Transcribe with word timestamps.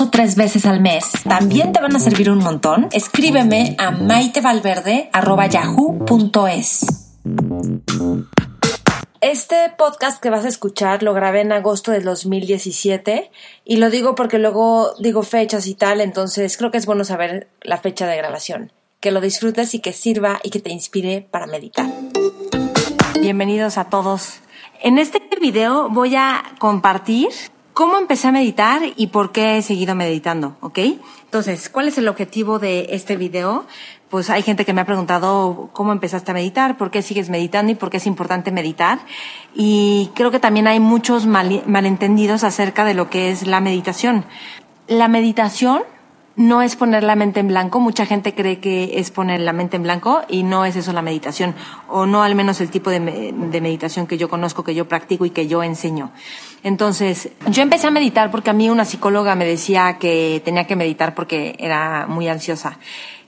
o 0.00 0.10
tres 0.10 0.36
veces 0.36 0.66
al 0.66 0.80
mes, 0.80 1.10
también 1.28 1.72
te 1.72 1.80
van 1.80 1.96
a 1.96 1.98
servir 1.98 2.30
un 2.30 2.38
montón. 2.38 2.88
Escríbeme 2.92 3.74
a 3.78 3.90
maitevalverde.yahoo.com 3.90 6.20
es. 6.48 6.86
Este 9.20 9.56
podcast 9.76 10.22
que 10.22 10.30
vas 10.30 10.44
a 10.44 10.48
escuchar 10.48 11.02
lo 11.02 11.12
grabé 11.12 11.42
en 11.42 11.52
agosto 11.52 11.90
del 11.90 12.04
2017 12.04 13.30
y 13.64 13.76
lo 13.76 13.90
digo 13.90 14.14
porque 14.14 14.38
luego 14.38 14.94
digo 14.98 15.22
fechas 15.22 15.66
y 15.66 15.74
tal, 15.74 16.00
entonces 16.00 16.56
creo 16.56 16.70
que 16.70 16.78
es 16.78 16.86
bueno 16.86 17.04
saber 17.04 17.48
la 17.62 17.76
fecha 17.76 18.06
de 18.06 18.16
grabación. 18.16 18.72
Que 19.00 19.10
lo 19.10 19.20
disfrutes 19.20 19.74
y 19.74 19.80
que 19.80 19.92
sirva 19.92 20.40
y 20.42 20.50
que 20.50 20.60
te 20.60 20.70
inspire 20.70 21.26
para 21.30 21.46
meditar. 21.46 21.86
Bienvenidos 23.20 23.78
a 23.78 23.84
todos. 23.84 24.40
En 24.82 24.98
este 24.98 25.20
video 25.40 25.88
voy 25.90 26.16
a 26.16 26.42
compartir 26.58 27.28
cómo 27.80 27.96
empecé 27.96 28.28
a 28.28 28.32
meditar 28.32 28.82
y 28.94 29.06
por 29.06 29.32
qué 29.32 29.56
he 29.56 29.62
seguido 29.62 29.94
meditando, 29.94 30.54
¿ok? 30.60 30.80
Entonces, 31.24 31.70
¿cuál 31.70 31.88
es 31.88 31.96
el 31.96 32.08
objetivo 32.08 32.58
de 32.58 32.88
este 32.90 33.16
video? 33.16 33.64
pues 34.10 34.28
hay 34.28 34.42
gente 34.42 34.66
que 34.66 34.74
me 34.74 34.82
ha 34.82 34.84
preguntado 34.84 35.70
cómo 35.72 35.92
empezaste 35.92 36.30
a 36.30 36.34
meditar, 36.34 36.76
por 36.76 36.90
qué 36.90 37.00
sigues 37.00 37.30
meditando 37.30 37.72
y 37.72 37.76
por 37.76 37.88
qué 37.88 37.96
es 37.96 38.06
importante 38.06 38.50
meditar. 38.50 38.98
Y 39.54 40.10
creo 40.14 40.30
que 40.30 40.40
también 40.40 40.66
hay 40.66 40.78
muchos 40.78 41.26
malentendidos 41.26 42.44
acerca 42.44 42.84
de 42.84 42.92
lo 42.92 43.08
que 43.08 43.30
es 43.30 43.46
la 43.46 43.60
meditación. 43.60 44.26
La 44.86 45.08
meditación 45.08 45.82
no 46.36 46.62
es 46.62 46.74
poner 46.74 47.02
la 47.02 47.16
mente 47.16 47.40
en 47.40 47.48
blanco. 47.48 47.80
Mucha 47.80 48.06
gente 48.06 48.34
cree 48.34 48.60
que 48.60 48.98
es 48.98 49.10
poner 49.10 49.40
la 49.40 49.52
mente 49.52 49.76
en 49.76 49.82
blanco 49.82 50.22
y 50.28 50.42
no 50.42 50.64
es 50.64 50.74
eso 50.76 50.92
la 50.92 51.02
meditación, 51.02 51.54
o 51.88 52.06
no 52.06 52.22
al 52.22 52.34
menos 52.34 52.60
el 52.60 52.70
tipo 52.70 52.90
de, 52.90 52.98
de, 53.00 53.60
meditación 53.60 54.06
que 54.06 54.18
yo 54.18 54.28
conozco, 54.28 54.64
que 54.64 54.74
yo 54.74 54.88
practico 54.88 55.24
y 55.24 55.30
que 55.30 55.46
yo 55.46 55.62
enseño. 55.62 56.10
Entonces, 56.62 57.30
yo 57.48 57.62
empecé 57.62 57.86
a 57.86 57.90
meditar 57.90 58.30
porque 58.30 58.50
a 58.50 58.52
mí 58.52 58.68
una 58.68 58.84
psicóloga 58.84 59.34
me 59.34 59.46
decía 59.46 59.96
que 59.98 60.42
tenía 60.44 60.66
que 60.66 60.76
meditar 60.76 61.14
porque 61.14 61.56
era 61.58 62.06
muy 62.06 62.28
ansiosa. 62.28 62.78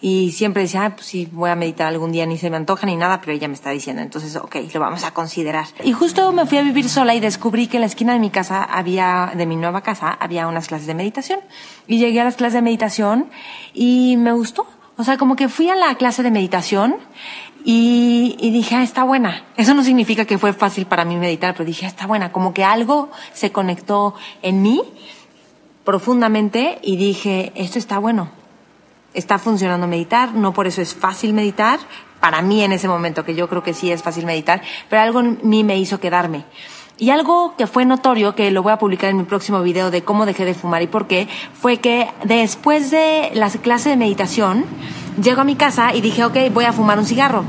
Y 0.05 0.33
siempre 0.33 0.62
decía, 0.62 0.84
ah, 0.84 0.91
pues 0.97 1.06
sí, 1.06 1.28
voy 1.30 1.48
a 1.48 1.55
meditar 1.55 1.86
algún 1.86 2.10
día, 2.10 2.27
ni 2.27 2.36
se 2.36 2.50
me 2.50 2.56
antoja 2.56 2.86
ni 2.86 2.97
nada, 2.97 3.20
pero 3.20 3.33
ella 3.33 3.47
me 3.47 3.55
está 3.55 3.70
diciendo, 3.70 4.03
entonces, 4.03 4.34
ok, 4.34 4.56
lo 4.75 4.80
vamos 4.80 5.05
a 5.05 5.14
considerar. 5.14 5.66
Y 5.84 5.92
justo 5.92 6.33
me 6.33 6.44
fui 6.44 6.58
a 6.58 6.62
vivir 6.62 6.88
sola 6.88 7.14
y 7.14 7.20
descubrí 7.20 7.69
que 7.69 7.77
en 7.77 7.83
la 7.83 7.86
esquina 7.86 8.12
de 8.12 8.19
mi 8.19 8.30
casa 8.30 8.64
había, 8.64 9.33
de 9.36 9.47
mi 9.47 9.55
nueva 9.55 9.83
casa, 9.83 10.10
había 10.10 10.48
unas 10.48 10.66
clases 10.66 10.88
de 10.88 10.94
meditación. 10.94 11.38
Y 11.86 11.98
llegué 11.98 12.20
a 12.20 12.25
las 12.25 12.34
clases 12.34 12.55
de 12.55 12.62
meditación 12.62 13.30
y 13.72 14.16
me 14.16 14.33
gustó. 14.33 14.66
O 14.97 15.05
sea, 15.05 15.16
como 15.16 15.36
que 15.36 15.48
fui 15.48 15.69
a 15.70 15.77
la 15.77 15.94
clase 15.94 16.25
de 16.25 16.33
meditación 16.33 16.97
y, 17.65 18.37
y, 18.41 18.51
dije, 18.51 18.77
ah, 18.77 18.83
está 18.83 19.05
buena. 19.05 19.45
Eso 19.57 19.75
no 19.75 19.85
significa 19.85 20.25
que 20.25 20.39
fue 20.39 20.53
fácil 20.53 20.87
para 20.87 21.05
mí 21.05 21.17
meditar, 21.17 21.55
pero 21.55 21.65
dije, 21.65 21.87
ah, 21.87 21.89
está 21.89 22.07
buena. 22.07 22.33
Como 22.33 22.53
que 22.53 22.65
algo 22.65 23.11
se 23.33 23.53
conectó 23.53 24.15
en 24.43 24.63
mí 24.63 24.83
profundamente 25.85 26.79
y 26.83 26.97
dije, 26.97 27.53
esto 27.55 27.79
está 27.79 27.99
bueno 27.99 28.43
está 29.15 29.39
funcionando 29.39 29.87
meditar, 29.87 30.35
no 30.35 30.53
por 30.53 30.67
eso 30.67 30.81
es 30.81 30.95
fácil 30.95 31.33
meditar, 31.35 31.81
para 32.21 32.41
mí 32.43 32.63
en 32.63 32.73
ese 32.73 32.89
momento, 32.89 33.25
que 33.25 33.35
yo 33.35 33.49
creo 33.49 33.63
que 33.63 33.75
sí 33.75 33.91
es 33.91 34.03
fácil 34.03 34.27
meditar, 34.27 34.62
pero 34.89 35.03
algo 35.03 35.21
en 35.21 35.39
mí 35.43 35.65
me 35.65 35.78
hizo 35.78 36.01
quedarme. 36.01 36.45
Y 36.99 37.11
algo 37.11 37.56
que 37.56 37.67
fue 37.67 37.84
notorio, 37.84 38.34
que 38.34 38.51
lo 38.51 38.62
voy 38.62 38.72
a 38.72 38.78
publicar 38.78 39.11
en 39.11 39.17
mi 39.17 39.25
próximo 39.25 39.61
video 39.62 39.91
de 39.91 40.05
cómo 40.05 40.25
dejé 40.25 40.45
de 40.45 40.55
fumar 40.55 40.83
y 40.83 40.87
por 40.87 41.09
qué, 41.09 41.27
fue 41.53 41.78
que 41.78 42.09
después 42.25 42.91
de 42.91 43.31
la 43.34 43.51
clase 43.51 43.91
de 43.91 43.97
meditación, 43.97 44.65
llego 45.21 45.41
a 45.41 45.45
mi 45.45 45.56
casa 45.56 45.95
y 45.95 46.00
dije, 46.00 46.25
ok, 46.25 46.37
voy 46.53 46.65
a 46.65 46.73
fumar 46.73 46.99
un 46.99 47.06
cigarro. 47.06 47.45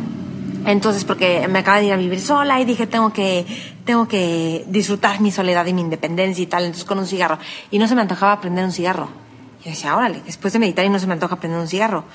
Entonces, 0.65 1.03
porque 1.03 1.47
me 1.47 1.59
acaba 1.59 1.79
de 1.79 1.85
ir 1.85 1.93
a 1.93 1.97
vivir 1.97 2.21
sola 2.21 2.59
y 2.61 2.65
dije, 2.65 2.87
tengo 2.87 3.11
que, 3.11 3.45
tengo 3.85 4.07
que 4.07 4.63
disfrutar 4.67 5.19
mi 5.19 5.31
soledad 5.31 5.65
y 5.65 5.73
mi 5.73 5.81
independencia 5.81 6.41
y 6.41 6.47
tal, 6.47 6.63
entonces 6.63 6.85
con 6.85 6.99
un 6.99 7.05
cigarro. 7.05 7.37
Y 7.69 7.79
no 7.79 7.87
se 7.87 7.95
me 7.95 8.01
antojaba 8.01 8.39
prender 8.39 8.63
un 8.63 8.71
cigarro. 8.71 9.09
Y 9.65 9.69
decía, 9.69 9.95
órale, 9.95 10.21
después 10.25 10.53
de 10.53 10.59
meditar 10.59 10.85
y 10.85 10.89
no 10.89 10.99
se 10.99 11.07
me 11.07 11.13
antoja 11.13 11.37
prender 11.37 11.59
un 11.59 11.67
cigarro. 11.67 12.05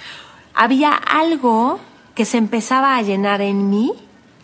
Había 0.55 0.93
algo 0.93 1.79
que 2.15 2.25
se 2.25 2.39
empezaba 2.39 2.97
a 2.97 3.03
llenar 3.03 3.43
en 3.43 3.71
mí 3.71 3.93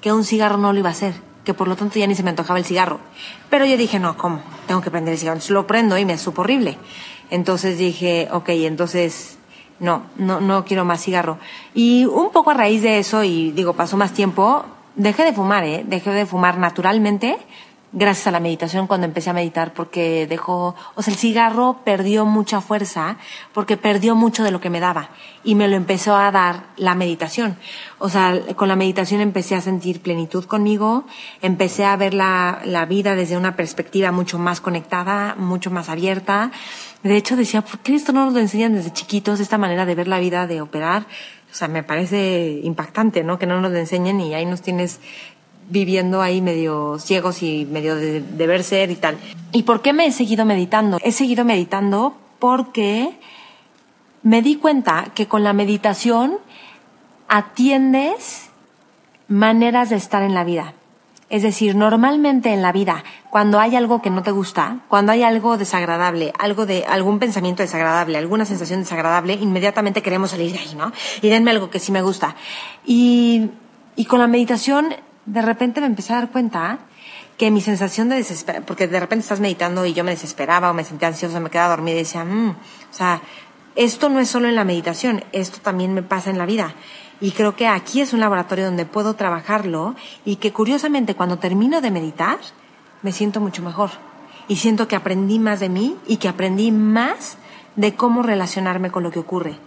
que 0.00 0.12
un 0.12 0.25
cigarro 0.25 0.59
no 0.59 0.72
lo 0.72 0.78
iba 0.78 0.91
a 0.91 0.93
hacer, 0.93 1.14
que 1.44 1.54
por 1.54 1.66
lo 1.66 1.76
tanto 1.76 1.98
ya 1.98 2.06
ni 2.06 2.14
se 2.14 2.22
me 2.22 2.31
antojaba 2.31 2.59
el 2.59 2.64
cigarro. 2.64 3.00
Pero 3.48 3.64
yo 3.64 3.76
dije, 3.76 3.98
no, 3.98 4.16
¿cómo? 4.16 4.43
Tengo 4.66 4.82
que 4.82 4.91
prender 4.91 5.12
el 5.14 5.19
cigarro. 5.19 5.37
Entonces 5.37 5.50
lo 5.50 5.66
prendo 5.66 5.97
y 5.97 6.04
me 6.04 6.19
supo 6.19 6.43
horrible. 6.43 6.76
Entonces 7.31 7.78
dije, 7.78 8.28
ok, 8.31 8.50
entonces 8.50 9.38
no, 9.80 10.02
no, 10.16 10.40
no 10.40 10.64
quiero 10.64 10.84
más 10.84 11.02
cigarro. 11.02 11.38
Y 11.74 12.04
un 12.04 12.30
poco 12.30 12.50
a 12.50 12.54
raíz 12.54 12.82
de 12.82 12.98
eso, 12.98 13.24
y 13.24 13.52
digo, 13.52 13.72
pasó 13.74 13.96
más 13.96 14.12
tiempo, 14.12 14.64
dejé 14.96 15.24
de 15.24 15.32
fumar, 15.32 15.64
¿eh? 15.64 15.84
Dejé 15.86 16.10
de 16.10 16.26
fumar 16.26 16.58
naturalmente 16.58 17.38
gracias 17.94 18.27
a 18.27 18.32
la 18.32 18.41
meditación 18.41 18.88
cuando 18.88 19.06
empecé 19.06 19.31
a 19.31 19.32
meditar 19.32 19.72
porque 19.72 20.27
dejó, 20.27 20.75
o 20.97 21.03
sea, 21.03 21.15
el 21.15 21.19
cigarro 21.19 21.81
perdió 21.84 22.27
mucha 22.27 22.60
fuerza 22.60 23.16
porque 23.53 23.77
perdió 23.77 24.16
mucho 24.16 24.43
de 24.43 24.50
lo 24.50 24.60
que 24.60 24.69
me 24.69 24.81
daba 24.81 25.10
y 25.44 25.55
me 25.55 25.69
lo 25.69 25.77
empezó 25.77 26.16
a 26.16 26.31
dar 26.32 26.65
la 26.77 26.97
meditación. 26.97 27.56
O 28.00 28.09
sea, 28.09 28.38
con 28.56 28.69
la 28.69 28.75
meditación 28.75 29.21
empecé 29.21 29.55
a 29.55 29.60
sentir 29.60 30.03
plenitud 30.03 30.44
conmigo, 30.44 31.05
empecé 31.41 31.84
a 31.84 31.97
ver 31.97 32.15
la, 32.15 32.60
la 32.65 32.84
vida 32.84 33.15
desde 33.15 33.37
una 33.37 33.55
perspectiva 33.55 34.11
mucho 34.11 34.38
más 34.41 34.61
conectada, 34.61 35.37
mucho 35.37 35.71
más 35.71 35.88
abierta. 35.88 36.50
De 37.05 37.16
hecho 37.16 37.37
decía, 37.37 37.62
¿por 37.62 37.78
qué 37.78 37.94
esto 37.94 38.12
no 38.12 38.25
nos 38.25 38.34
lo 38.34 38.41
enseñan 38.41 38.75
desde 38.75 38.93
chiquitos, 38.93 39.38
esta 39.38 39.56
manera 39.56 39.87
de 39.87 39.94
ver 39.94 40.09
la 40.09 40.19
vida, 40.19 40.49
de 40.49 40.61
operar? 40.61 41.06
O 41.53 41.56
sea, 41.56 41.69
me 41.69 41.84
parece 41.84 42.61
impactante, 42.65 43.22
¿no? 43.22 43.38
Que 43.38 43.47
no 43.47 43.61
nos 43.61 43.71
lo 43.71 43.78
enseñen 43.78 44.21
y 44.21 44.34
ahí 44.34 44.44
nos 44.44 44.61
tienes 44.61 44.99
viviendo 45.69 46.22
ahí 46.22 46.41
medio 46.41 46.98
ciegos 46.98 47.42
y 47.42 47.66
medio 47.66 47.97
de 47.97 48.20
deber 48.20 48.64
ser 48.64 48.91
y 48.91 48.97
tal. 48.97 49.16
¿Y 49.52 49.62
por 49.62 49.82
qué 49.82 49.92
me 49.92 50.06
he 50.06 50.12
seguido 50.12 50.44
meditando? 50.44 50.98
He 51.02 51.12
seguido 51.12 51.44
meditando 51.44 52.16
porque 52.38 53.19
me 54.22 54.42
di 54.42 54.56
cuenta 54.56 55.06
que 55.14 55.28
con 55.28 55.44
la 55.44 55.52
meditación 55.52 56.38
atiendes 57.28 58.50
maneras 59.28 59.91
de 59.91 59.97
estar 59.97 60.22
en 60.22 60.34
la 60.34 60.44
vida. 60.44 60.75
Es 61.30 61.42
decir, 61.42 61.75
normalmente 61.75 62.52
en 62.52 62.62
la 62.62 62.70
vida, 62.70 63.02
cuando 63.31 63.58
hay 63.58 63.76
algo 63.76 64.02
que 64.02 64.10
no 64.10 64.22
te 64.22 64.31
gusta, 64.31 64.81
cuando 64.88 65.12
hay 65.12 65.22
algo 65.22 65.56
desagradable, 65.56 66.32
algo 66.38 66.66
de 66.66 66.84
algún 66.84 67.19
pensamiento 67.19 67.62
desagradable, 67.62 68.19
alguna 68.19 68.44
sensación 68.44 68.81
desagradable, 68.81 69.34
inmediatamente 69.34 70.02
queremos 70.02 70.31
salir 70.31 70.52
de 70.52 70.58
ahí, 70.58 70.75
¿no? 70.76 70.92
Y 71.22 71.31
denme 71.31 71.50
algo 71.50 71.70
que 71.70 71.81
sí 71.81 71.92
me 71.92 72.02
gusta. 72.02 72.36
Y, 72.84 73.50
y 73.96 74.04
con 74.04 74.20
la 74.20 74.26
meditación 74.26 74.94
de 75.26 75.42
repente 75.42 75.80
me 75.80 75.86
empecé 75.86 76.12
a 76.12 76.16
dar 76.16 76.30
cuenta 76.30 76.78
que 77.36 77.50
mi 77.50 77.60
sensación 77.60 78.08
de 78.08 78.16
desesperación, 78.16 78.64
porque 78.66 78.86
de 78.86 79.00
repente 79.00 79.22
estás 79.22 79.40
meditando 79.40 79.84
y 79.86 79.92
yo 79.92 80.04
me 80.04 80.12
desesperaba 80.12 80.70
o 80.70 80.74
me 80.74 80.84
sentía 80.84 81.08
ansiosa, 81.08 81.40
me 81.40 81.50
quedaba 81.50 81.70
dormida 81.70 81.96
y 81.96 82.00
decía, 82.00 82.24
mmm, 82.24 82.50
o 82.50 82.94
sea, 82.94 83.20
esto 83.76 84.08
no 84.08 84.20
es 84.20 84.28
solo 84.28 84.48
en 84.48 84.54
la 84.54 84.64
meditación, 84.64 85.24
esto 85.32 85.58
también 85.60 85.94
me 85.94 86.02
pasa 86.02 86.30
en 86.30 86.38
la 86.38 86.46
vida. 86.46 86.74
Y 87.20 87.32
creo 87.32 87.56
que 87.56 87.66
aquí 87.66 88.00
es 88.00 88.12
un 88.12 88.20
laboratorio 88.20 88.66
donde 88.66 88.86
puedo 88.86 89.14
trabajarlo 89.14 89.94
y 90.24 90.36
que 90.36 90.52
curiosamente 90.52 91.14
cuando 91.14 91.38
termino 91.38 91.80
de 91.80 91.90
meditar 91.90 92.38
me 93.02 93.12
siento 93.12 93.40
mucho 93.40 93.62
mejor. 93.62 93.90
Y 94.46 94.56
siento 94.56 94.86
que 94.88 94.96
aprendí 94.96 95.38
más 95.38 95.58
de 95.58 95.68
mí 95.68 95.96
y 96.06 96.18
que 96.18 96.28
aprendí 96.28 96.70
más 96.70 97.38
de 97.76 97.94
cómo 97.94 98.22
relacionarme 98.22 98.90
con 98.90 99.02
lo 99.02 99.10
que 99.10 99.19
ocurre. 99.19 99.58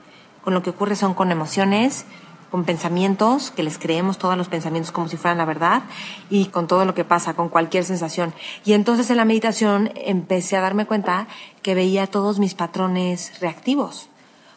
Con 0.44 0.54
lo 0.54 0.64
que 0.64 0.70
ocurre 0.70 0.96
son 0.96 1.14
con 1.14 1.32
emociones, 1.32 2.06
con 2.52 2.64
pensamientos, 2.64 3.52
que 3.52 3.64
les 3.64 3.78
creemos 3.78 4.18
todos 4.18 4.38
los 4.38 4.48
pensamientos 4.48 4.92
como 4.92 5.08
si 5.08 5.18
fueran 5.18 5.38
la 5.38 5.46
verdad, 5.46 5.84
y 6.30 6.46
con 6.46 6.68
todo 6.68 6.86
lo 6.86 6.94
que 6.94 7.04
pasa, 7.04 7.34
con 7.34 7.50
cualquier 7.50 7.84
sensación. 7.84 8.34
Y 8.66 8.74
entonces 8.74 9.10
en 9.10 9.18
la 9.18 9.26
meditación 9.26 9.92
empecé 9.96 10.58
a 10.58 10.62
darme 10.62 10.86
cuenta 10.86 11.28
que 11.62 11.76
veía 11.76 12.08
todos 12.08 12.40
mis 12.40 12.54
patrones 12.54 13.40
reactivos. 13.40 14.10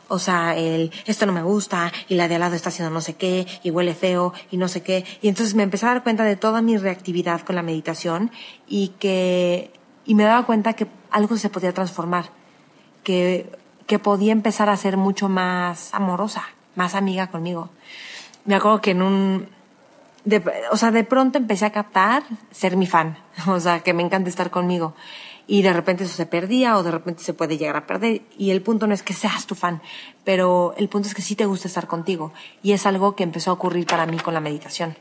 O 0.08 0.18
sea, 0.18 0.56
el 0.56 0.90
esto 1.06 1.24
no 1.24 1.32
me 1.32 1.42
gusta 1.42 1.92
y 2.08 2.16
la 2.16 2.26
de 2.26 2.34
al 2.34 2.40
lado 2.40 2.56
está 2.56 2.70
haciendo 2.70 2.92
no 2.92 3.00
sé 3.00 3.14
qué 3.14 3.46
y 3.62 3.70
huele 3.70 3.94
feo 3.94 4.32
y 4.50 4.56
no 4.56 4.66
sé 4.66 4.82
qué. 4.82 5.04
Y 5.22 5.28
entonces 5.28 5.54
me 5.54 5.62
empecé 5.62 5.86
a 5.86 5.90
dar 5.90 6.02
cuenta 6.02 6.24
de 6.24 6.34
toda 6.34 6.62
mi 6.62 6.76
reactividad 6.76 7.42
con 7.42 7.54
la 7.54 7.62
meditación 7.62 8.32
y 8.66 8.88
que 8.98 9.72
y 10.04 10.16
me 10.16 10.24
daba 10.24 10.46
cuenta 10.46 10.72
que 10.72 10.88
algo 11.12 11.36
se 11.36 11.48
podía 11.48 11.72
transformar, 11.72 12.30
que 13.04 13.56
que 13.86 14.00
podía 14.00 14.32
empezar 14.32 14.68
a 14.68 14.76
ser 14.76 14.96
mucho 14.96 15.28
más 15.28 15.94
amorosa 15.94 16.42
más 16.74 16.94
amiga 16.94 17.28
conmigo. 17.28 17.70
Me 18.44 18.54
acuerdo 18.54 18.80
que 18.80 18.92
en 18.92 19.02
un... 19.02 19.48
o 20.70 20.76
sea, 20.76 20.90
de 20.90 21.04
pronto 21.04 21.38
empecé 21.38 21.66
a 21.66 21.72
captar 21.72 22.22
ser 22.50 22.76
mi 22.76 22.86
fan, 22.86 23.18
o 23.46 23.60
sea, 23.60 23.80
que 23.80 23.92
me 23.92 24.02
encanta 24.02 24.28
estar 24.28 24.50
conmigo. 24.50 24.94
y 25.46 25.62
de 25.62 25.72
repente 25.72 26.04
eso 26.04 26.14
se 26.14 26.26
perdía 26.26 26.76
o 26.76 26.82
de 26.82 26.92
repente 26.92 27.22
se 27.22 27.34
puede 27.34 27.58
llegar 27.58 27.76
a 27.76 27.86
perder. 27.86 28.22
Y 28.38 28.50
el 28.50 28.62
punto 28.62 28.86
no 28.86 28.94
es 28.94 29.02
que 29.02 29.14
seas 29.14 29.46
tu 29.46 29.54
fan, 29.54 29.82
pero 30.24 30.74
el 30.76 30.88
punto 30.88 31.08
es 31.08 31.14
que 31.14 31.22
sí 31.22 31.34
te 31.34 31.46
gusta 31.46 31.68
estar 31.68 31.86
contigo. 31.86 32.32
Y 32.62 32.72
es 32.72 32.86
algo 32.86 33.16
que 33.16 33.24
empezó 33.24 33.50
a 33.50 33.54
ocurrir 33.54 33.86
para 33.86 34.06
mí 34.06 34.18
con 34.18 34.34
la 34.34 34.40
meditación. 34.40 34.96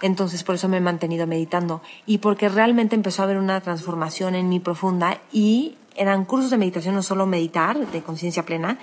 Entonces 0.00 0.44
por 0.44 0.54
eso 0.54 0.68
me 0.68 0.76
he 0.76 0.80
mantenido 0.80 1.26
meditando 1.26 1.82
y 2.06 2.18
porque 2.18 2.48
realmente 2.48 2.94
empezó 2.94 3.22
a 3.22 3.24
haber 3.24 3.38
una 3.38 3.60
transformación 3.60 4.34
en 4.34 4.48
mí 4.48 4.60
profunda 4.60 5.18
y 5.32 5.76
eran 5.96 6.24
cursos 6.24 6.50
de 6.50 6.58
meditación, 6.58 6.94
no 6.94 7.02
solo 7.02 7.26
meditar, 7.26 7.76
de 7.76 8.02
conciencia 8.02 8.44
plena, 8.44 8.78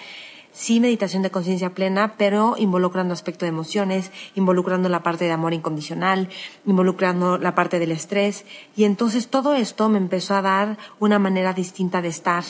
sí 0.56 0.80
meditación 0.80 1.22
de 1.22 1.30
conciencia 1.30 1.72
plena, 1.72 2.16
pero 2.18 2.56
involucrando 2.57 3.13
aspecto 3.13 3.46
de 3.46 3.50
emociones, 3.50 4.12
involucrando 4.36 4.88
la 4.88 5.04
parte 5.04 5.25
de 5.25 5.31
amor 5.31 5.54
incondicional, 5.54 6.30
involucrando 6.66 7.38
la 7.38 7.54
parte 7.54 7.78
del 7.78 7.92
estrés. 7.92 8.46
Y 8.75 8.86
entonces 8.86 9.28
todo 9.28 9.54
esto 9.54 9.90
me 9.90 9.98
empezó 9.98 10.34
a 10.34 10.42
dar 10.42 10.78
una 11.00 11.19
manera 11.19 11.54
distinta 11.54 12.02
de 12.02 12.07
estar 12.07 12.44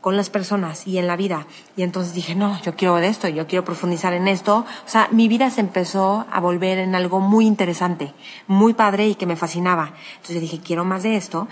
con 0.00 0.16
las 0.16 0.30
personas 0.30 0.86
y 0.86 0.98
en 0.98 1.06
la 1.06 1.16
vida. 1.16 1.46
Y 1.76 1.82
entonces 1.82 2.14
dije, 2.14 2.34
no, 2.34 2.60
yo 2.62 2.74
quiero 2.76 2.96
de 2.96 3.08
esto, 3.08 3.28
yo 3.28 3.46
quiero 3.46 3.64
profundizar 3.64 4.14
en 4.14 4.26
esto. 4.28 4.64
O 4.86 4.88
sea, 4.88 5.08
mi 5.12 5.28
vida 5.28 5.50
se 5.50 5.60
empezó 5.60 6.24
a 6.30 6.40
volver 6.40 6.78
en 6.78 6.94
algo 6.94 7.20
muy 7.20 7.46
interesante, 7.46 8.14
muy 8.46 8.74
padre 8.74 9.08
y 9.08 9.16
que 9.16 9.26
me 9.26 9.36
fascinaba. 9.36 9.92
Entonces 10.16 10.40
dije, 10.40 10.60
quiero 10.60 10.84
más 10.84 11.02
de 11.02 11.16
esto. 11.16 11.48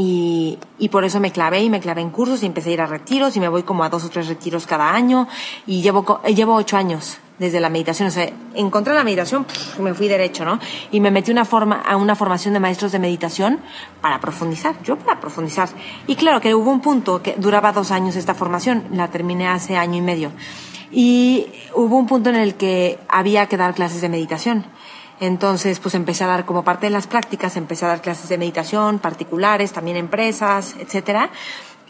Y, 0.00 0.58
y, 0.78 0.90
por 0.90 1.04
eso 1.04 1.18
me 1.18 1.32
clavé 1.32 1.60
y 1.60 1.68
me 1.68 1.80
clavé 1.80 2.02
en 2.02 2.10
cursos 2.10 2.44
y 2.44 2.46
empecé 2.46 2.70
a 2.70 2.72
ir 2.72 2.80
a 2.80 2.86
retiros 2.86 3.36
y 3.36 3.40
me 3.40 3.48
voy 3.48 3.64
como 3.64 3.82
a 3.82 3.88
dos 3.88 4.04
o 4.04 4.08
tres 4.08 4.28
retiros 4.28 4.64
cada 4.64 4.94
año 4.94 5.26
y 5.66 5.82
llevo, 5.82 6.22
llevo 6.22 6.54
ocho 6.54 6.76
años 6.76 7.18
desde 7.38 7.60
la 7.60 7.68
meditación. 7.68 8.08
O 8.08 8.10
sea, 8.10 8.30
encontré 8.54 8.94
la 8.94 9.04
meditación, 9.04 9.46
me 9.80 9.94
fui 9.94 10.08
derecho, 10.08 10.44
¿no? 10.44 10.58
Y 10.90 11.00
me 11.00 11.10
metí 11.10 11.30
una 11.30 11.44
forma, 11.44 11.80
a 11.80 11.96
una 11.96 12.14
formación 12.14 12.54
de 12.54 12.60
maestros 12.60 12.92
de 12.92 12.98
meditación 12.98 13.60
para 14.00 14.20
profundizar, 14.20 14.80
yo 14.82 14.96
para 14.96 15.20
profundizar. 15.20 15.68
Y 16.06 16.16
claro 16.16 16.40
que 16.40 16.54
hubo 16.54 16.70
un 16.70 16.80
punto 16.80 17.22
que 17.22 17.34
duraba 17.36 17.72
dos 17.72 17.90
años 17.90 18.16
esta 18.16 18.34
formación, 18.34 18.84
la 18.92 19.08
terminé 19.08 19.48
hace 19.48 19.76
año 19.76 19.96
y 19.96 20.02
medio. 20.02 20.30
Y 20.90 21.46
hubo 21.74 21.96
un 21.96 22.06
punto 22.06 22.30
en 22.30 22.36
el 22.36 22.54
que 22.54 22.98
había 23.08 23.46
que 23.46 23.56
dar 23.56 23.74
clases 23.74 24.00
de 24.00 24.08
meditación. 24.08 24.64
Entonces, 25.20 25.80
pues 25.80 25.94
empecé 25.94 26.24
a 26.24 26.28
dar 26.28 26.44
como 26.44 26.62
parte 26.62 26.86
de 26.86 26.90
las 26.90 27.06
prácticas, 27.06 27.56
empecé 27.56 27.84
a 27.84 27.88
dar 27.88 28.02
clases 28.02 28.28
de 28.28 28.38
meditación 28.38 28.98
particulares, 28.98 29.72
también 29.72 29.96
empresas, 29.96 30.76
etcétera. 30.78 31.30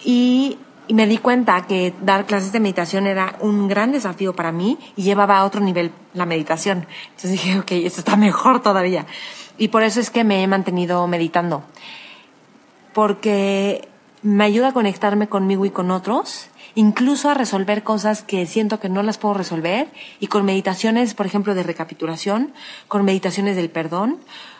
Y, 0.04 0.58
me 0.90 1.06
di 1.06 1.18
cuenta 1.18 1.66
que 1.66 1.92
dar 2.00 2.24
clases 2.24 2.50
de 2.50 2.60
meditación 2.60 3.06
era 3.06 3.36
un 3.40 3.68
gran 3.68 3.92
desafío 3.92 4.34
para 4.34 4.52
mí 4.52 4.78
y 4.96 5.02
llevaba 5.02 5.36
a 5.36 5.44
otro 5.44 5.60
nivel 5.60 5.92
la 6.14 6.24
meditación. 6.24 6.86
Entonces 7.08 7.32
dije, 7.32 7.58
ok, 7.58 7.72
esto 7.72 8.00
está 8.00 8.16
mejor 8.16 8.62
todavía. 8.62 9.04
Y 9.58 9.68
por 9.68 9.82
eso 9.82 10.00
es 10.00 10.08
que 10.08 10.24
me 10.24 10.42
he 10.42 10.46
mantenido 10.46 11.06
meditando. 11.06 11.62
Porque 12.94 13.86
me 14.22 14.44
ayuda 14.44 14.68
a 14.68 14.72
conectarme 14.72 15.28
conmigo 15.28 15.64
y 15.64 15.70
con 15.70 15.90
otros 15.90 16.50
incluso 16.74 17.28
a 17.28 17.34
resolver 17.34 17.82
cosas 17.82 18.22
que 18.22 18.46
siento 18.46 18.78
que 18.78 18.88
no 18.88 19.02
las 19.02 19.18
puedo 19.18 19.34
resolver 19.34 19.88
y 20.20 20.28
con 20.28 20.44
meditaciones, 20.44 21.14
por 21.14 21.26
ejemplo, 21.26 21.56
de 21.56 21.64
recapitulación, 21.64 22.52
con 22.86 23.04
meditaciones 23.04 23.56
del 23.56 23.68
perdón, 23.68 24.18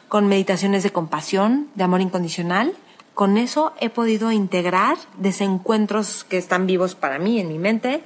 con 0.08 0.26
meditaciones 0.26 0.82
de 0.82 0.90
compasión, 0.90 1.68
de 1.76 1.84
amor 1.84 2.00
incondicional. 2.00 2.72
Con 3.14 3.38
eso 3.38 3.72
he 3.80 3.88
podido 3.88 4.32
integrar 4.32 4.96
desencuentros 5.18 6.24
que 6.24 6.38
están 6.38 6.66
vivos 6.66 6.96
para 6.96 7.20
mí 7.20 7.38
en 7.38 7.48
mi 7.48 7.58
mente 7.58 8.02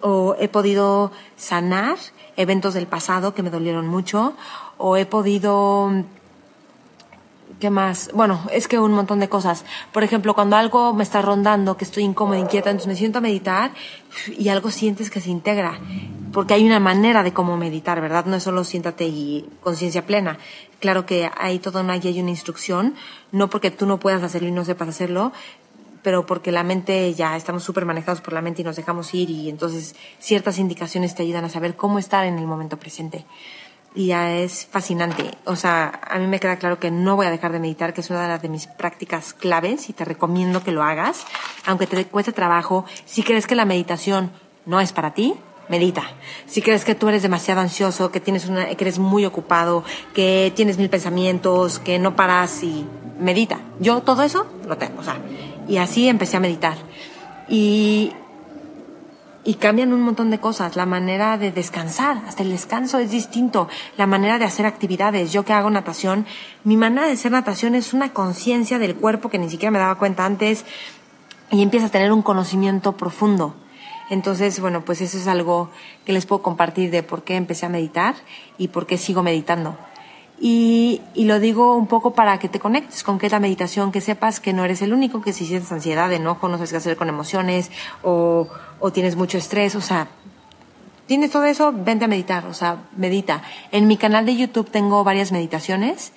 o 0.00 0.36
he 0.38 0.48
podido 0.48 1.10
sanar 1.36 1.96
eventos 2.36 2.74
del 2.74 2.86
pasado 2.86 3.34
que 3.34 3.42
me 3.42 3.50
dolieron 3.50 3.88
mucho 3.88 4.34
o 4.76 4.96
he 4.96 5.06
podido 5.06 6.04
¿Qué 7.60 7.70
más? 7.70 8.10
Bueno, 8.14 8.40
es 8.52 8.68
que 8.68 8.78
un 8.78 8.92
montón 8.92 9.18
de 9.18 9.28
cosas. 9.28 9.64
Por 9.92 10.04
ejemplo, 10.04 10.32
cuando 10.32 10.54
algo 10.54 10.94
me 10.94 11.02
está 11.02 11.22
rondando, 11.22 11.76
que 11.76 11.84
estoy 11.84 12.04
incómoda, 12.04 12.38
inquieta, 12.38 12.70
entonces 12.70 12.86
me 12.86 12.94
siento 12.94 13.18
a 13.18 13.20
meditar 13.20 13.72
y 14.38 14.48
algo 14.48 14.70
sientes 14.70 15.10
que 15.10 15.20
se 15.20 15.30
integra. 15.30 15.80
Porque 16.32 16.54
hay 16.54 16.64
una 16.64 16.78
manera 16.78 17.24
de 17.24 17.32
cómo 17.32 17.56
meditar, 17.56 18.00
¿verdad? 18.00 18.26
No 18.26 18.36
es 18.36 18.44
solo 18.44 18.62
siéntate 18.62 19.06
y 19.06 19.48
conciencia 19.60 20.06
plena. 20.06 20.38
Claro 20.78 21.04
que 21.04 21.28
hay 21.36 21.58
toda 21.58 21.80
una 21.80 21.98
guía 21.98 22.22
una 22.22 22.30
instrucción, 22.30 22.94
no 23.32 23.50
porque 23.50 23.72
tú 23.72 23.86
no 23.86 23.98
puedas 23.98 24.22
hacerlo 24.22 24.46
y 24.46 24.52
no 24.52 24.64
sepas 24.64 24.90
hacerlo, 24.90 25.32
pero 26.04 26.26
porque 26.26 26.52
la 26.52 26.62
mente 26.62 27.12
ya 27.14 27.36
estamos 27.36 27.64
súper 27.64 27.84
manejados 27.84 28.20
por 28.20 28.34
la 28.34 28.40
mente 28.40 28.62
y 28.62 28.64
nos 28.64 28.76
dejamos 28.76 29.12
ir 29.14 29.30
y 29.30 29.48
entonces 29.48 29.96
ciertas 30.20 30.58
indicaciones 30.58 31.16
te 31.16 31.24
ayudan 31.24 31.44
a 31.44 31.48
saber 31.48 31.74
cómo 31.74 31.98
estar 31.98 32.24
en 32.24 32.38
el 32.38 32.46
momento 32.46 32.76
presente 32.76 33.26
y 33.94 34.08
ya 34.08 34.36
es 34.36 34.66
fascinante. 34.66 35.32
O 35.44 35.56
sea, 35.56 36.00
a 36.08 36.18
mí 36.18 36.26
me 36.26 36.40
queda 36.40 36.56
claro 36.56 36.78
que 36.78 36.90
no 36.90 37.16
voy 37.16 37.26
a 37.26 37.30
dejar 37.30 37.52
de 37.52 37.58
meditar, 37.58 37.94
que 37.94 38.00
es 38.00 38.10
una 38.10 38.38
de 38.38 38.48
mis 38.48 38.66
prácticas 38.66 39.34
claves 39.34 39.88
y 39.88 39.92
te 39.92 40.04
recomiendo 40.04 40.62
que 40.62 40.72
lo 40.72 40.82
hagas, 40.82 41.24
aunque 41.66 41.86
te 41.86 42.04
cueste 42.06 42.32
trabajo. 42.32 42.84
Si 43.04 43.22
crees 43.22 43.46
que 43.46 43.54
la 43.54 43.64
meditación 43.64 44.30
no 44.66 44.80
es 44.80 44.92
para 44.92 45.14
ti, 45.14 45.34
medita. 45.68 46.02
Si 46.46 46.62
crees 46.62 46.84
que 46.84 46.94
tú 46.94 47.08
eres 47.08 47.22
demasiado 47.22 47.60
ansioso, 47.60 48.10
que 48.10 48.20
tienes 48.20 48.46
una, 48.46 48.66
que 48.66 48.84
eres 48.84 48.98
muy 48.98 49.24
ocupado, 49.24 49.84
que 50.14 50.52
tienes 50.54 50.78
mil 50.78 50.90
pensamientos, 50.90 51.78
que 51.78 51.98
no 51.98 52.16
paras 52.16 52.62
y 52.62 52.86
medita. 53.18 53.60
Yo 53.80 54.02
todo 54.02 54.22
eso 54.22 54.46
lo 54.66 54.76
tengo, 54.76 55.00
o 55.00 55.04
sea, 55.04 55.18
y 55.66 55.78
así 55.78 56.08
empecé 56.08 56.36
a 56.36 56.40
meditar. 56.40 56.76
Y 57.48 58.12
y 59.48 59.54
cambian 59.54 59.94
un 59.94 60.02
montón 60.02 60.28
de 60.28 60.40
cosas. 60.40 60.76
La 60.76 60.84
manera 60.84 61.38
de 61.38 61.50
descansar, 61.50 62.22
hasta 62.26 62.42
el 62.42 62.50
descanso 62.50 62.98
es 62.98 63.10
distinto. 63.10 63.66
La 63.96 64.06
manera 64.06 64.38
de 64.38 64.44
hacer 64.44 64.66
actividades. 64.66 65.32
Yo 65.32 65.46
que 65.46 65.54
hago 65.54 65.70
natación, 65.70 66.26
mi 66.64 66.76
manera 66.76 67.06
de 67.06 67.14
hacer 67.14 67.32
natación 67.32 67.74
es 67.74 67.94
una 67.94 68.12
conciencia 68.12 68.78
del 68.78 68.94
cuerpo 68.94 69.30
que 69.30 69.38
ni 69.38 69.48
siquiera 69.48 69.70
me 69.70 69.78
daba 69.78 69.94
cuenta 69.94 70.26
antes 70.26 70.66
y 71.50 71.62
empiezas 71.62 71.88
a 71.88 71.92
tener 71.92 72.12
un 72.12 72.20
conocimiento 72.20 72.98
profundo. 72.98 73.54
Entonces, 74.10 74.60
bueno, 74.60 74.84
pues 74.84 75.00
eso 75.00 75.16
es 75.16 75.26
algo 75.26 75.70
que 76.04 76.12
les 76.12 76.26
puedo 76.26 76.42
compartir 76.42 76.90
de 76.90 77.02
por 77.02 77.24
qué 77.24 77.36
empecé 77.36 77.64
a 77.64 77.70
meditar 77.70 78.16
y 78.58 78.68
por 78.68 78.86
qué 78.86 78.98
sigo 78.98 79.22
meditando. 79.22 79.78
Y, 80.40 81.00
y, 81.14 81.24
lo 81.24 81.40
digo 81.40 81.74
un 81.74 81.88
poco 81.88 82.12
para 82.12 82.38
que 82.38 82.48
te 82.48 82.60
conectes 82.60 83.02
con 83.02 83.18
qué 83.18 83.26
es 83.26 83.32
la 83.32 83.40
meditación, 83.40 83.90
que 83.90 84.00
sepas 84.00 84.38
que 84.38 84.52
no 84.52 84.64
eres 84.64 84.82
el 84.82 84.92
único, 84.92 85.20
que 85.20 85.32
si 85.32 85.44
sientes 85.44 85.72
ansiedad, 85.72 86.12
enojo, 86.12 86.48
no 86.48 86.58
sabes 86.58 86.70
qué 86.70 86.76
hacer 86.76 86.96
con 86.96 87.08
emociones 87.08 87.72
o, 88.02 88.46
o 88.78 88.92
tienes 88.92 89.16
mucho 89.16 89.36
estrés, 89.36 89.74
o 89.74 89.80
sea, 89.80 90.06
tienes 91.06 91.32
todo 91.32 91.44
eso, 91.44 91.72
vente 91.74 92.04
a 92.04 92.08
meditar, 92.08 92.46
o 92.46 92.54
sea, 92.54 92.84
medita. 92.96 93.42
En 93.72 93.88
mi 93.88 93.96
canal 93.96 94.26
de 94.26 94.36
YouTube 94.36 94.70
tengo 94.70 95.02
varias 95.02 95.32
meditaciones. 95.32 96.12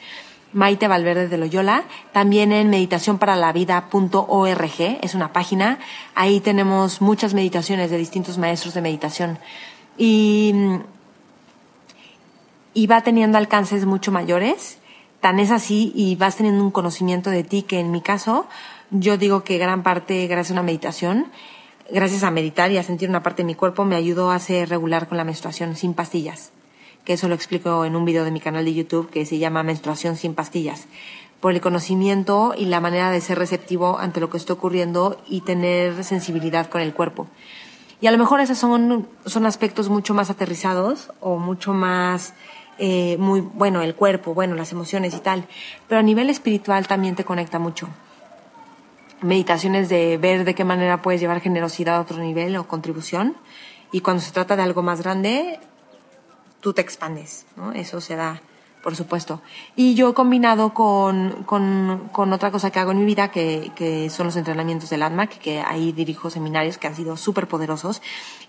Maite 0.54 0.88
Valverde 0.88 1.28
de 1.30 1.38
Loyola, 1.38 1.86
también 2.12 2.52
en 2.52 2.70
meditacionparalavida.org, 2.70 5.00
es 5.02 5.16
una 5.16 5.32
página, 5.32 5.80
ahí 6.14 6.42
tenemos 6.42 7.02
muchas 7.02 7.34
meditaciones 7.34 7.90
de 7.90 7.98
distintos 7.98 8.38
maestros 8.38 8.74
de 8.74 8.82
meditación. 8.82 9.40
Y 9.98 10.54
y 12.74 12.88
va 12.88 13.02
teniendo 13.02 13.38
alcances 13.38 13.86
mucho 13.86 14.12
mayores. 14.12 14.78
Tan 15.20 15.40
es 15.40 15.52
así 15.52 15.92
y 15.96 16.16
vas 16.16 16.38
teniendo 16.38 16.64
un 16.64 16.72
conocimiento 16.72 17.30
de 17.30 17.44
ti 17.44 17.64
que 17.64 17.80
en 17.80 17.92
mi 17.92 18.02
caso 18.02 18.48
yo 18.90 19.18
digo 19.18 19.44
que 19.44 19.58
gran 19.58 19.84
parte 19.84 20.28
gracias 20.28 20.52
a 20.52 20.54
una 20.54 20.64
meditación, 20.64 21.28
gracias 21.92 22.24
a 22.24 22.32
meditar 22.32 22.72
y 22.72 22.78
a 22.78 22.84
sentir 22.84 23.10
una 23.10 23.24
parte 23.24 23.44
de 23.44 23.48
mi 23.48 23.56
cuerpo 23.56 23.86
me 23.86 23.96
ayudó 23.96 24.32
a 24.32 24.40
ser 24.40 24.70
regular 24.70 25.08
con 25.08 25.18
la 25.18 25.24
menstruación 25.24 25.76
sin 25.76 25.94
pastillas. 25.94 26.52
Que 27.06 27.14
eso 27.14 27.28
lo 27.28 27.36
explico 27.36 27.86
en 27.86 27.96
un 27.96 28.06
video 28.06 28.24
de 28.24 28.32
mi 28.32 28.40
canal 28.40 28.66
de 28.66 28.74
YouTube 28.74 29.10
que 29.10 29.26
se 29.26 29.38
llama 29.38 29.64
Menstruación 29.64 30.18
sin 30.18 30.36
pastillas. 30.36 30.88
Por 31.40 31.54
el 31.54 31.62
conocimiento 31.62 32.54
y 32.56 32.66
la 32.66 32.80
manera 32.80 33.10
de 33.10 33.22
ser 33.22 33.40
receptivo 33.40 33.98
ante 33.98 34.20
lo 34.20 34.30
que 34.30 34.38
está 34.38 34.54
ocurriendo 34.54 35.20
y 35.28 35.42
tener 35.42 36.04
sensibilidad 36.04 36.70
con 36.70 36.82
el 36.82 36.94
cuerpo. 36.94 37.28
Y 38.02 38.08
a 38.08 38.12
lo 38.12 38.18
mejor 38.18 38.42
esos 38.42 38.58
son, 38.58 39.08
son 39.26 39.46
aspectos 39.46 39.90
mucho 39.90 40.14
más 40.14 40.30
aterrizados 40.30 41.12
o 41.20 41.38
mucho 41.38 41.74
más 41.74 42.34
eh, 42.84 43.16
muy 43.20 43.42
bueno 43.42 43.84
el 43.84 43.94
cuerpo, 43.94 44.34
bueno, 44.34 44.56
las 44.56 44.72
emociones 44.72 45.14
y 45.14 45.20
tal, 45.20 45.46
pero 45.88 46.00
a 46.00 46.04
nivel 46.04 46.32
espiritual 46.32 46.88
también 46.88 47.16
te 47.16 47.24
conecta 47.24 47.60
mucho. 47.60 47.88
Meditaciones 49.22 49.88
de 49.88 50.18
ver 50.18 50.46
de 50.46 50.56
qué 50.56 50.64
manera 50.64 51.04
puedes 51.04 51.22
llevar 51.22 51.42
generosidad 51.42 51.98
a 51.98 52.02
otro 52.02 52.18
nivel 52.18 52.58
o 52.58 52.68
contribución. 52.68 53.38
Y 53.92 54.02
cuando 54.02 54.24
se 54.24 54.32
trata 54.32 54.56
de 54.56 54.64
algo 54.64 54.82
más 54.82 55.04
grande, 55.04 55.60
tú 56.60 56.74
te 56.74 56.82
expandes, 56.82 57.46
¿no? 57.56 57.72
Eso 57.72 58.02
se 58.02 58.16
da 58.16 58.42
por 58.82 58.96
supuesto. 58.96 59.42
Y 59.76 59.94
yo 59.94 60.14
combinado 60.14 60.74
con, 60.74 61.44
con, 61.44 62.34
otra 62.34 62.52
cosa 62.52 62.72
que 62.72 62.80
hago 62.80 62.92
en 62.92 63.00
mi 63.00 63.06
vida, 63.06 63.30
que, 63.30 63.72
que 63.76 64.10
son 64.10 64.26
los 64.28 64.36
entrenamientos 64.36 64.90
del 64.90 65.04
ANMAC, 65.04 65.38
que 65.38 65.62
ahí 65.62 65.92
dirijo 65.92 66.30
seminarios 66.30 66.78
que 66.78 66.88
han 66.88 66.96
sido 66.96 67.18
súper 67.18 67.48
poderosos. 67.48 68.02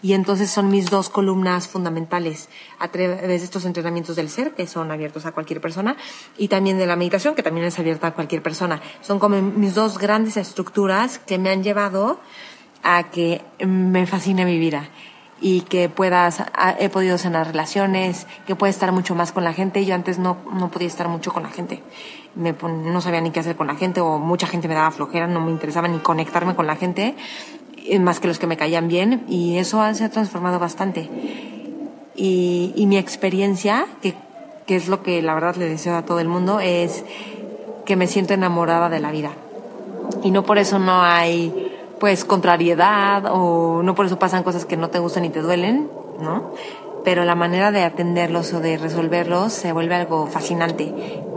Y 0.03 0.15
entonces 0.15 0.51
son 0.51 0.69
mis 0.69 0.91
dos 0.91 1.11
columnas 1.11 1.69
fundamentales 1.69 2.49
a 2.79 2.89
través 2.89 3.21
de 3.23 3.35
estos 3.35 3.65
entrenamientos 3.65 4.17
del 4.17 4.29
ser, 4.29 4.55
que 4.55 4.67
son 4.67 4.91
abiertos 4.91 5.27
a 5.27 5.33
cualquier 5.33 5.61
persona, 5.61 5.97
y 6.39 6.49
también 6.49 6.79
de 6.79 6.87
la 6.87 6.97
meditación, 6.97 7.35
que 7.35 7.43
también 7.43 7.67
es 7.67 7.79
abierta 7.79 8.09
a 8.09 8.15
cualquier 8.15 8.43
persona. 8.43 8.81
Son 9.03 9.19
como 9.19 9.41
mis 9.41 9.75
dos 9.75 9.99
grandes 9.99 10.37
estructuras 10.37 11.19
que 11.19 11.39
me 11.39 11.51
han 11.51 11.63
llevado 11.63 12.21
a 12.83 13.11
que 13.11 13.43
me 13.61 14.07
fascine 14.07 14.45
mi 14.45 14.59
vida 14.59 14.89
y 15.43 15.63
que 15.63 15.89
puedas, 15.89 16.45
he 16.79 16.89
podido 16.89 17.19
sanar 17.19 17.49
relaciones, 17.49 18.29
que 18.47 18.55
puedes 18.55 18.77
estar 18.77 18.93
mucho 18.93 19.17
más 19.17 19.33
con 19.33 19.43
la 19.43 19.53
gente. 19.53 19.85
Yo 19.85 19.97
antes 19.97 20.21
no, 20.21 20.37
no 20.55 20.71
podía 20.71 20.87
estar 20.87 21.09
mucho 21.09 21.33
con 21.33 21.43
la 21.43 21.49
gente. 21.49 21.83
No 22.37 23.01
sabía 23.01 23.21
ni 23.21 23.33
qué 23.33 23.41
hacer 23.41 23.57
con 23.57 23.67
la 23.67 23.75
gente 23.75 24.01
o 24.01 24.19
mucha 24.19 24.47
gente 24.47 24.69
me 24.69 24.75
daba 24.75 24.93
flojera, 24.93 25.27
no 25.27 25.41
me 25.41 25.51
interesaba 25.51 25.89
ni 25.89 25.99
conectarme 25.99 26.55
con 26.55 26.69
la 26.69 26.77
gente, 26.77 27.17
eh, 27.77 27.99
más 27.99 28.21
que 28.21 28.29
los 28.29 28.39
que 28.39 28.47
me 28.47 28.57
caían 28.57 28.87
bien 28.87 29.25
y 29.29 29.59
eso 29.59 29.83
se 29.95 30.05
ha 30.05 30.11
transformado 30.11 30.61
bastante. 30.61 31.11
Y, 32.15 32.73
y 32.77 32.87
mi 32.87 32.97
experiencia, 32.97 33.87
que, 34.01 34.15
que 34.67 34.77
es 34.77 34.87
lo 34.87 35.03
que 35.03 35.23
la 35.23 35.35
verdad 35.35 35.57
le 35.57 35.69
deseo 35.69 35.97
a 35.97 36.05
todo 36.05 36.21
el 36.21 36.29
mundo, 36.29 36.61
es 36.61 37.05
que 37.85 37.97
me 37.97 38.07
siento 38.07 38.33
enamorada 38.33 38.89
de 38.89 39.01
la 39.01 39.11
vida. 39.11 39.33
Y 40.23 40.31
no 40.31 40.45
por 40.45 40.59
eso 40.59 40.79
no 40.79 41.03
hay 41.03 41.62
pues 42.03 42.25
contrariedad 42.25 43.27
o 43.31 43.81
no 43.85 43.95
por 43.95 44.07
eso 44.07 44.19
pasan 44.19 44.43
cosas 44.43 44.65
que 44.65 44.77
no 44.77 44.91
te 44.91 44.99
gustan 44.99 45.25
y 45.25 45.31
te 45.31 45.41
duelen, 45.41 45.89
¿no? 46.21 46.51
Pero 47.05 47.25
la 47.25 47.37
manera 47.37 47.71
de 47.71 47.85
atenderlos 47.85 48.53
o 48.55 48.59
de 48.59 48.77
resolverlos 48.77 49.53
se 49.53 49.73
vuelve 49.73 49.95
algo 49.95 50.27
fascinante 50.27 50.93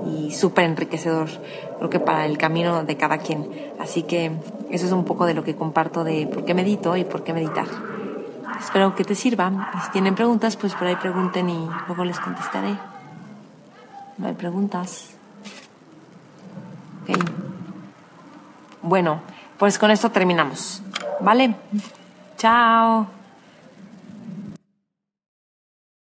y 0.07 0.31
súper 0.31 0.63
enriquecedor, 0.63 1.29
creo 1.77 1.91
que 1.91 1.99
para 1.99 2.25
el 2.25 2.39
camino 2.39 2.83
de 2.83 2.97
cada 2.97 3.19
quien. 3.19 3.47
Así 3.79 4.01
que 4.01 4.31
eso 4.71 4.87
es 4.87 4.91
un 4.91 5.05
poco 5.05 5.27
de 5.27 5.35
lo 5.35 5.43
que 5.43 5.55
comparto 5.55 6.03
de 6.03 6.25
por 6.25 6.45
qué 6.45 6.55
medito 6.55 6.97
y 6.97 7.03
por 7.03 7.23
qué 7.23 7.31
meditar. 7.31 7.67
Espero 8.59 8.95
que 8.95 9.03
te 9.03 9.13
sirva. 9.13 9.71
Si 9.85 9.91
tienen 9.91 10.15
preguntas, 10.15 10.57
pues 10.57 10.73
por 10.73 10.87
ahí 10.87 10.95
pregunten 10.95 11.47
y 11.47 11.69
luego 11.85 12.03
les 12.05 12.19
contestaré. 12.19 12.75
No 14.17 14.29
hay 14.29 14.33
preguntas. 14.33 15.11
Ok. 17.03 17.19
Bueno. 18.81 19.34
Pues 19.57 19.79
con 19.79 19.91
esto 19.91 20.11
terminamos. 20.11 20.81
¿Vale? 21.21 21.55
Chao. 22.37 23.14